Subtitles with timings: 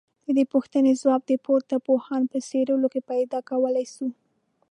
[0.25, 4.07] ددې پوښتني ځواب د پورته پوهانو په څېړنو کي پيدا کولای سو